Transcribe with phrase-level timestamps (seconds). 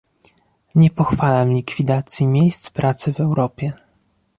[0.75, 3.73] Nie pochwalam likwidacji miejsc pracy w Europie